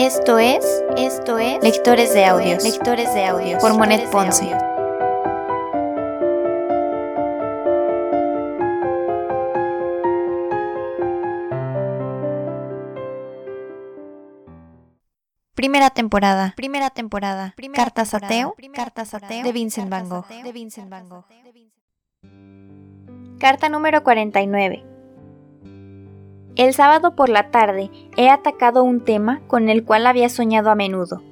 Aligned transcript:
Esto 0.00 0.38
es, 0.38 0.64
esto 0.96 1.38
es 1.38 1.60
Lectores 1.60 2.14
de 2.14 2.24
Audios, 2.24 2.62
Lectores 2.62 3.12
de 3.14 3.24
Audios. 3.24 3.60
Por 3.60 3.76
Monet 3.76 4.08
Ponce. 4.10 4.56
Primera 15.56 15.90
temporada, 15.90 16.54
primera 16.56 16.90
temporada, 16.90 17.56
Cartas 17.74 18.14
ateo, 18.14 18.54
Cartas 18.72 19.14
ateo 19.14 19.42
de 19.42 19.50
Vincent 19.50 19.90
Van 19.90 20.08
Gogh, 20.08 20.28
de 20.28 20.52
Vincent 20.52 20.88
Van 20.88 21.08
Gogh. 21.08 21.26
Carta 23.40 23.68
número 23.68 24.04
49. 24.04 24.97
El 26.58 26.74
sábado 26.74 27.14
por 27.14 27.28
la 27.28 27.52
tarde 27.52 27.88
he 28.16 28.28
atacado 28.30 28.82
un 28.82 29.04
tema 29.04 29.40
con 29.46 29.68
el 29.68 29.84
cual 29.84 30.08
había 30.08 30.28
soñado 30.28 30.70
a 30.70 30.74
menudo. 30.74 31.22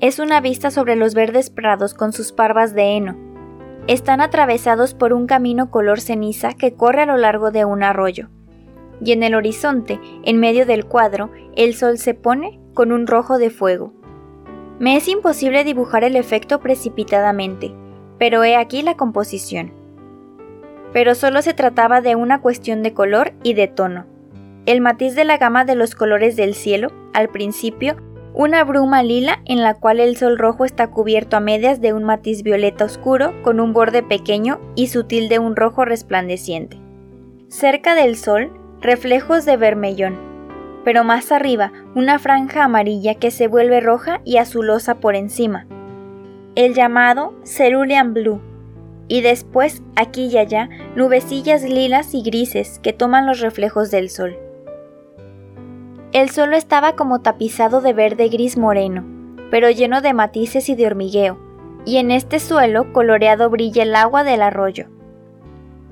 Es 0.00 0.18
una 0.18 0.42
vista 0.42 0.70
sobre 0.70 0.96
los 0.96 1.14
verdes 1.14 1.48
prados 1.48 1.94
con 1.94 2.12
sus 2.12 2.32
parvas 2.32 2.74
de 2.74 2.94
heno. 2.94 3.16
Están 3.86 4.20
atravesados 4.20 4.92
por 4.92 5.14
un 5.14 5.26
camino 5.26 5.70
color 5.70 5.98
ceniza 5.98 6.52
que 6.52 6.74
corre 6.74 7.00
a 7.00 7.06
lo 7.06 7.16
largo 7.16 7.52
de 7.52 7.64
un 7.64 7.82
arroyo. 7.82 8.28
Y 9.02 9.12
en 9.12 9.22
el 9.22 9.34
horizonte, 9.34 9.98
en 10.24 10.38
medio 10.40 10.66
del 10.66 10.84
cuadro, 10.84 11.30
el 11.56 11.74
sol 11.74 11.96
se 11.96 12.12
pone 12.12 12.60
con 12.74 12.92
un 12.92 13.06
rojo 13.06 13.38
de 13.38 13.48
fuego. 13.48 13.94
Me 14.78 14.96
es 14.96 15.08
imposible 15.08 15.64
dibujar 15.64 16.04
el 16.04 16.16
efecto 16.16 16.60
precipitadamente, 16.60 17.74
pero 18.18 18.44
he 18.44 18.56
aquí 18.56 18.82
la 18.82 18.94
composición. 18.94 19.72
Pero 20.92 21.14
solo 21.14 21.40
se 21.40 21.54
trataba 21.54 22.02
de 22.02 22.14
una 22.14 22.42
cuestión 22.42 22.82
de 22.82 22.92
color 22.92 23.32
y 23.42 23.54
de 23.54 23.68
tono 23.68 24.12
el 24.66 24.80
matiz 24.80 25.14
de 25.14 25.24
la 25.24 25.36
gama 25.36 25.64
de 25.64 25.74
los 25.74 25.94
colores 25.94 26.36
del 26.36 26.54
cielo, 26.54 26.88
al 27.12 27.28
principio, 27.28 27.96
una 28.32 28.64
bruma 28.64 29.02
lila 29.02 29.40
en 29.44 29.62
la 29.62 29.74
cual 29.74 30.00
el 30.00 30.16
sol 30.16 30.38
rojo 30.38 30.64
está 30.64 30.90
cubierto 30.90 31.36
a 31.36 31.40
medias 31.40 31.80
de 31.80 31.92
un 31.92 32.02
matiz 32.02 32.42
violeta 32.42 32.84
oscuro 32.84 33.32
con 33.42 33.60
un 33.60 33.72
borde 33.72 34.02
pequeño 34.02 34.60
y 34.74 34.88
sutil 34.88 35.28
de 35.28 35.38
un 35.38 35.54
rojo 35.54 35.84
resplandeciente. 35.84 36.80
Cerca 37.48 37.94
del 37.94 38.16
sol, 38.16 38.52
reflejos 38.80 39.44
de 39.44 39.56
vermellón, 39.56 40.18
pero 40.84 41.04
más 41.04 41.30
arriba 41.30 41.72
una 41.94 42.18
franja 42.18 42.64
amarilla 42.64 43.14
que 43.14 43.30
se 43.30 43.46
vuelve 43.46 43.80
roja 43.80 44.20
y 44.24 44.38
azulosa 44.38 44.96
por 44.96 45.14
encima. 45.14 45.66
El 46.56 46.74
llamado 46.74 47.34
cerulean 47.44 48.14
blue, 48.14 48.40
y 49.06 49.20
después 49.20 49.82
aquí 49.94 50.26
y 50.26 50.38
allá 50.38 50.68
nubecillas 50.96 51.62
lilas 51.62 52.14
y 52.14 52.22
grises 52.22 52.80
que 52.82 52.92
toman 52.92 53.26
los 53.26 53.40
reflejos 53.40 53.90
del 53.90 54.10
sol. 54.10 54.36
El 56.14 56.30
suelo 56.30 56.56
estaba 56.56 56.94
como 56.94 57.22
tapizado 57.22 57.80
de 57.80 57.92
verde 57.92 58.28
gris 58.28 58.56
moreno, 58.56 59.04
pero 59.50 59.68
lleno 59.68 60.00
de 60.00 60.14
matices 60.14 60.68
y 60.68 60.76
de 60.76 60.86
hormigueo, 60.86 61.40
y 61.84 61.96
en 61.96 62.12
este 62.12 62.38
suelo 62.38 62.92
coloreado 62.92 63.50
brilla 63.50 63.82
el 63.82 63.96
agua 63.96 64.22
del 64.22 64.42
arroyo. 64.42 64.86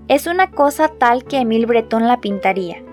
Es 0.07 0.29
una 0.29 0.53
cosa 0.53 0.87
tal 0.87 1.25
que 1.25 1.39
Emil 1.39 1.67
Bretón 1.67 2.07
la 2.07 2.21
pintaría. 2.21 2.85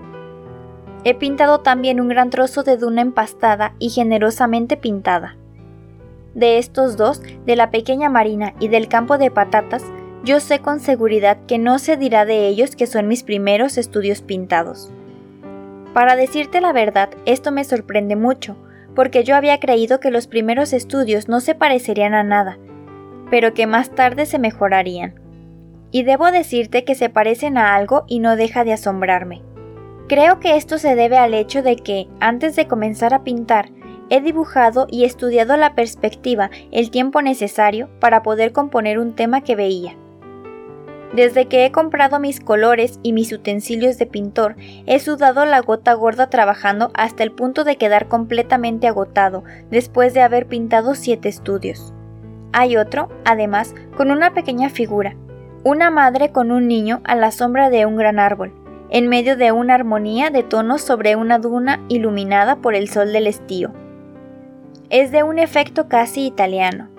He 1.04 1.14
pintado 1.14 1.60
también 1.60 2.02
un 2.02 2.08
gran 2.08 2.32
trozo 2.32 2.64
de 2.64 2.78
duna 2.78 3.02
empastada 3.02 3.76
y 3.78 3.92
generosamente 3.92 4.76
pintada. 4.76 5.38
De 6.34 6.58
estos 6.58 6.98
dos, 6.98 7.22
de 7.46 7.56
la 7.56 7.70
pequeña 7.70 8.10
marina 8.10 8.56
y 8.60 8.70
del 8.70 8.88
campo 8.88 9.20
de 9.20 9.30
patatas, 9.30 9.86
yo 10.24 10.40
sé 10.40 10.62
con 10.62 10.80
seguridad 10.80 11.38
que 11.46 11.60
no 11.60 11.78
se 11.78 11.96
dirá 11.96 12.26
de 12.26 12.48
ellos 12.48 12.76
que 12.76 12.88
son 12.88 13.08
mis 13.08 13.22
primeros 13.22 13.78
estudios 13.78 14.24
pintados. 14.24 14.92
Para 16.00 16.16
decirte 16.16 16.62
la 16.62 16.72
verdad, 16.72 17.10
esto 17.26 17.52
me 17.52 17.66
sorprende 17.66 18.16
mucho, 18.16 18.56
porque 18.96 19.26
yo 19.26 19.36
había 19.36 19.60
creído 19.60 20.00
que 20.00 20.12
los 20.12 20.28
primeros 20.28 20.72
estudios 20.72 21.28
no 21.28 21.42
se 21.42 21.56
parecerían 21.56 22.14
a 22.14 22.24
nada, 22.24 22.58
pero 23.30 23.54
que 23.54 23.68
más 23.68 23.90
tarde 23.90 24.26
se 24.26 24.40
mejorarían. 24.40 25.20
Y 25.92 26.04
debo 26.04 26.32
decirte 26.32 26.86
que 26.86 26.96
se 26.96 27.10
parecen 27.10 27.58
a 27.58 27.76
algo 27.76 28.06
y 28.08 28.20
no 28.20 28.38
deja 28.38 28.64
de 28.64 28.72
asombrarme. 28.72 29.42
Creo 30.08 30.40
que 30.40 30.56
esto 30.56 30.78
se 30.78 30.96
debe 30.96 31.18
al 31.18 31.34
hecho 31.34 31.64
de 31.64 31.76
que, 31.76 32.08
antes 32.22 32.56
de 32.56 32.66
comenzar 32.66 33.14
a 33.14 33.26
pintar, 33.26 33.70
he 34.10 34.22
dibujado 34.22 34.88
y 34.90 35.04
estudiado 35.04 35.58
la 35.58 35.76
perspectiva 35.76 36.50
el 36.72 36.92
tiempo 36.92 37.22
necesario 37.22 37.90
para 38.00 38.24
poder 38.24 38.54
componer 38.54 39.00
un 39.00 39.18
tema 39.18 39.42
que 39.42 39.58
veía. 39.58 39.98
Desde 41.14 41.48
que 41.48 41.66
he 41.66 41.72
comprado 41.72 42.20
mis 42.20 42.40
colores 42.40 43.00
y 43.02 43.14
mis 43.14 43.34
utensilios 43.34 43.98
de 43.98 44.06
pintor, 44.06 44.56
he 44.86 45.00
sudado 45.00 45.46
la 45.46 45.60
gota 45.62 45.94
gorda 45.94 46.30
trabajando 46.30 46.92
hasta 46.94 47.24
el 47.24 47.32
punto 47.32 47.64
de 47.64 47.78
quedar 47.78 48.08
completamente 48.08 48.88
agotado 48.88 49.44
después 49.72 50.14
de 50.14 50.22
haber 50.22 50.46
pintado 50.46 50.94
siete 50.94 51.28
estudios. 51.28 51.94
Hay 52.54 52.78
otro, 52.78 53.10
además, 53.26 53.74
con 53.98 54.12
una 54.12 54.34
pequeña 54.34 54.70
figura, 54.70 55.16
una 55.64 55.90
madre 55.90 56.32
con 56.32 56.52
un 56.52 56.68
niño 56.68 57.02
a 57.04 57.16
la 57.16 57.32
sombra 57.32 57.72
de 57.72 57.88
un 57.88 57.98
gran 57.98 58.20
árbol, 58.20 58.54
en 58.92 59.08
medio 59.08 59.36
de 59.36 59.52
una 59.52 59.76
armonía 59.76 60.30
de 60.30 60.44
tonos 60.44 60.82
sobre 60.82 61.16
una 61.16 61.40
duna 61.40 61.84
iluminada 61.90 62.58
por 62.58 62.76
el 62.76 62.88
sol 62.88 63.14
del 63.14 63.28
estío. 63.28 63.74
Es 64.90 65.12
de 65.12 65.24
un 65.24 65.40
efecto 65.40 65.88
casi 65.88 66.26
italiano. 66.26 66.90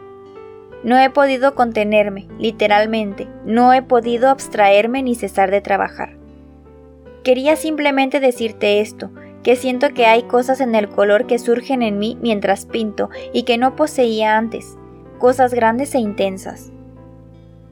No 0.83 0.99
he 0.99 1.11
podido 1.11 1.55
contenerme, 1.55 2.27
literalmente, 2.39 3.29
no 3.45 3.73
he 3.73 3.83
podido 3.83 4.31
abstraerme 4.31 5.03
ni 5.03 5.15
cesar 5.15 5.51
de 5.51 5.61
trabajar. 5.61 6.17
Quería 7.23 7.57
simplemente 7.57 8.19
decirte 8.19 8.81
esto, 8.81 9.11
que 9.43 9.57
siento 9.57 9.91
que 9.91 10.07
hay 10.07 10.23
cosas 10.23 10.61
en 10.61 10.75
el 10.75 10.89
color 10.89 11.27
que 11.27 11.39
surgen 11.39 11.83
en 11.83 11.99
mí 11.99 12.19
mientras 12.23 12.65
pinto 12.65 13.11
y 13.33 13.43
que 13.43 13.59
no 13.59 13.77
poseía 13.77 14.39
antes, 14.39 14.79
cosas 15.19 15.53
grandes 15.53 15.95
e 15.95 15.99
intensas. 15.99 16.73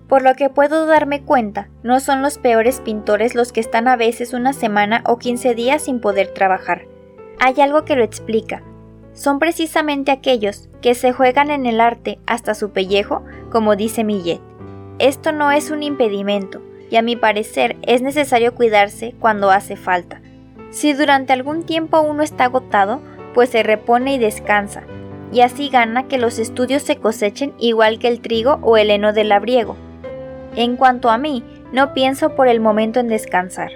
Por 0.06 0.22
lo 0.22 0.34
que 0.34 0.48
puedo 0.48 0.86
darme 0.86 1.22
cuenta, 1.22 1.68
no 1.82 2.00
son 2.00 2.22
los 2.22 2.38
peores 2.38 2.80
pintores 2.80 3.34
los 3.34 3.52
que 3.52 3.60
están 3.60 3.88
a 3.88 3.96
veces 3.96 4.32
una 4.32 4.52
semana 4.52 5.02
o 5.06 5.18
15 5.18 5.54
días 5.54 5.82
sin 5.82 6.00
poder 6.00 6.28
trabajar. 6.28 6.86
Hay 7.38 7.60
algo 7.60 7.84
que 7.84 7.96
lo 7.96 8.04
explica, 8.04 8.62
son 9.12 9.38
precisamente 9.38 10.10
aquellos 10.10 10.67
que 10.80 10.94
se 10.94 11.12
juegan 11.12 11.50
en 11.50 11.66
el 11.66 11.80
arte 11.80 12.18
hasta 12.26 12.54
su 12.54 12.70
pellejo, 12.70 13.24
como 13.50 13.76
dice 13.76 14.04
Millet. 14.04 14.40
Esto 14.98 15.32
no 15.32 15.50
es 15.50 15.70
un 15.70 15.82
impedimento, 15.82 16.60
y 16.90 16.96
a 16.96 17.02
mi 17.02 17.16
parecer 17.16 17.76
es 17.82 18.02
necesario 18.02 18.54
cuidarse 18.54 19.14
cuando 19.18 19.50
hace 19.50 19.76
falta. 19.76 20.20
Si 20.70 20.92
durante 20.92 21.32
algún 21.32 21.64
tiempo 21.64 22.00
uno 22.00 22.22
está 22.22 22.44
agotado, 22.44 23.00
pues 23.34 23.50
se 23.50 23.62
repone 23.62 24.14
y 24.14 24.18
descansa, 24.18 24.82
y 25.32 25.40
así 25.40 25.68
gana 25.68 26.08
que 26.08 26.18
los 26.18 26.38
estudios 26.38 26.82
se 26.82 26.96
cosechen 26.96 27.54
igual 27.58 27.98
que 27.98 28.08
el 28.08 28.20
trigo 28.20 28.58
o 28.62 28.76
el 28.76 28.90
heno 28.90 29.12
del 29.12 29.28
labriego. 29.28 29.76
En 30.56 30.76
cuanto 30.76 31.10
a 31.10 31.18
mí, 31.18 31.44
no 31.72 31.92
pienso 31.94 32.34
por 32.34 32.48
el 32.48 32.60
momento 32.60 33.00
en 33.00 33.08
descansar. 33.08 33.72